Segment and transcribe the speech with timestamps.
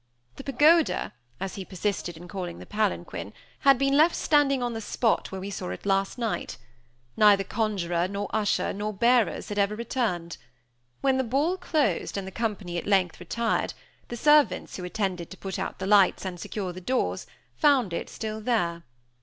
[0.37, 4.81] The pagoda, as he persisted in calling the palanquin, had been left standing on the
[4.81, 6.57] spot where we last saw it.
[7.15, 10.37] Neither conjuror, nor usher, nor bearers had ever returned.
[11.01, 13.75] When the ball closed, and the company at length retired,
[14.07, 18.09] the servants who attended to put out the lights, and secure the doors, found it
[18.09, 18.81] still there.